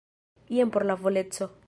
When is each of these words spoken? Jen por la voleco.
Jen 0.47 0.71
por 0.71 0.83
la 0.85 0.95
voleco. 0.95 1.51